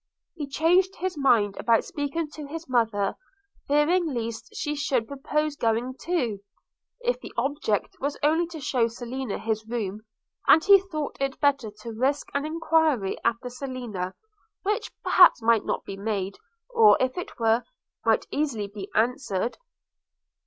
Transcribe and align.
He 0.33 0.47
changed 0.47 0.95
his 0.95 1.15
mind 1.15 1.57
about 1.57 1.83
speaking 1.85 2.27
to 2.31 2.47
his 2.47 2.67
mother, 2.67 3.15
fearing 3.67 4.07
lest 4.11 4.49
she 4.55 4.75
should 4.75 5.07
propose 5.07 5.55
going 5.55 5.93
too, 6.01 6.39
if 7.01 7.19
the 7.19 7.31
object 7.37 7.99
was 7.99 8.17
only 8.23 8.47
to 8.47 8.59
shew 8.59 8.89
Selina 8.89 9.37
his 9.37 9.63
room; 9.67 10.01
and 10.47 10.63
he 10.63 10.79
thought 10.79 11.17
it 11.19 11.39
better 11.39 11.69
to 11.81 11.91
risk 11.93 12.29
an 12.33 12.47
enquiry 12.47 13.15
after 13.23 13.47
Selina, 13.47 14.15
which 14.63 14.91
perhaps 15.03 15.39
might 15.39 15.65
not 15.65 15.85
be 15.85 15.97
made, 15.97 16.35
or, 16.71 16.97
if 16.99 17.15
it 17.15 17.37
were, 17.37 17.63
might 18.03 18.25
easily 18.31 18.65
be 18.67 18.89
answered. 18.95 19.59